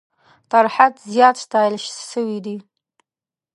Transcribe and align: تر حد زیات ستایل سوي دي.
تر 0.51 0.65
حد 0.75 0.93
زیات 1.11 1.35
ستایل 1.45 1.75
سوي 2.11 2.37
دي. 2.45 2.57